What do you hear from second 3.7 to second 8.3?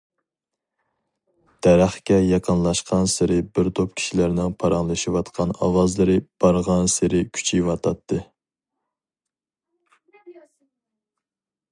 توپ كىشىلەرنىڭ پاراڭلىشىۋاتقان ئاۋازلىرى بارغانسېرى كۈچىيىۋاتاتتى.